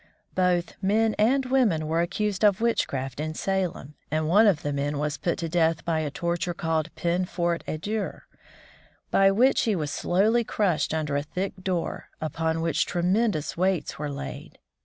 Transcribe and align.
Both 0.33 0.77
men 0.81 1.13
and 1.19 1.45
women 1.45 1.85
were 1.87 2.01
accused 2.01 2.43
of 2.43 2.59
witchcraft 2.59 3.19
in 3.19 3.35
Salem, 3.35 3.93
and 4.09 4.27
one 4.27 4.47
of 4.47 4.63
the 4.63 4.73
men 4.73 4.97
was 4.97 5.19
put 5.19 5.37
to 5.37 5.47
death 5.47 5.85
by 5.85 5.99
a 5.99 6.09
torture 6.09 6.55
called 6.55 6.89
peine 6.95 7.25
forte 7.25 7.61
et 7.67 7.81
dure, 7.81 8.23
by 9.11 9.29
which 9.29 9.61
he 9.65 9.75
was 9.75 9.91
slowly 9.91 10.43
crushed 10.43 10.91
under 10.91 11.15
a 11.15 11.21
thick 11.21 11.53
door, 11.61 12.09
upon 12.19 12.61
which 12.61 12.87
tremendous 12.87 13.55
weights 13.55 13.99
were 13.99 14.09
laid. 14.09 14.57